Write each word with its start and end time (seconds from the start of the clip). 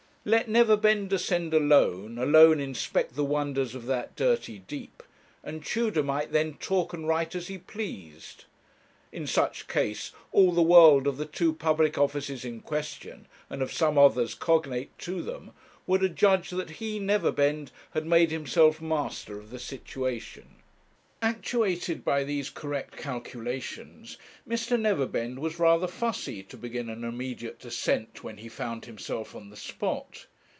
Let 0.23 0.47
Neverbend 0.47 1.09
descend 1.09 1.51
alone, 1.51 2.19
alone 2.19 2.59
inspect 2.59 3.15
the 3.15 3.23
wonders 3.25 3.73
of 3.73 3.87
that 3.87 4.15
dirty 4.15 4.59
deep, 4.59 5.01
and 5.43 5.65
Tudor 5.65 6.03
might 6.03 6.31
then 6.31 6.53
talk 6.57 6.93
and 6.93 7.07
write 7.07 7.33
as 7.33 7.47
he 7.47 7.57
pleased. 7.57 8.45
In 9.11 9.25
such 9.25 9.67
case 9.67 10.11
all 10.31 10.51
the 10.51 10.61
world 10.61 11.07
of 11.07 11.17
the 11.17 11.25
two 11.25 11.53
public 11.55 11.97
offices 11.97 12.45
in 12.45 12.59
Question, 12.59 13.25
and 13.49 13.63
of 13.63 13.73
some 13.73 13.97
others 13.97 14.35
cognate 14.35 14.95
to 14.99 15.23
them, 15.23 15.53
would 15.87 16.03
adjudge 16.03 16.51
that 16.51 16.69
he, 16.77 16.99
Neverbend, 16.99 17.71
had 17.95 18.05
made 18.05 18.29
himself 18.29 18.79
master 18.79 19.39
of 19.39 19.49
the 19.49 19.57
situation. 19.57 20.53
Actuated 21.23 22.03
by 22.03 22.23
these 22.23 22.49
correct 22.49 22.97
calculations, 22.97 24.17
Mr. 24.49 24.79
Neverbend 24.79 25.37
was 25.37 25.59
rather 25.59 25.85
fussy 25.85 26.41
to 26.41 26.57
begin 26.57 26.89
an 26.89 27.03
immediate 27.03 27.59
descent 27.59 28.23
when 28.23 28.37
he 28.37 28.49
found 28.49 28.85
himself 28.85 29.35
on 29.35 29.51
the 29.51 29.55
spot. 29.55 30.25